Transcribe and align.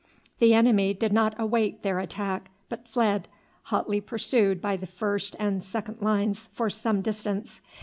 The 0.39 0.55
enemy 0.55 0.95
did 0.95 1.13
not 1.13 1.35
await 1.37 1.83
their 1.83 1.99
attack, 1.99 2.49
but 2.69 2.87
fled, 2.87 3.27
hotly 3.65 4.01
pursued 4.01 4.59
by 4.59 4.75
the 4.75 4.87
first 4.87 5.35
and 5.37 5.63
second 5.63 6.01
lines 6.01 6.49
for 6.53 6.71
some 6.71 7.01
distance. 7.03 7.61